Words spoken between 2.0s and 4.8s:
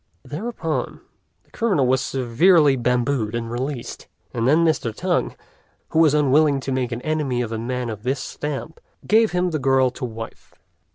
severely bambooed and released; and then